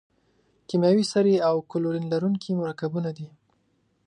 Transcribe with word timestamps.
کیمیاوي 0.67 1.05
سرې 1.13 1.35
او 1.47 1.55
کلورین 1.71 2.05
لرونکي 2.13 2.51
مرکبونه 2.61 3.09
دي. 3.17 3.27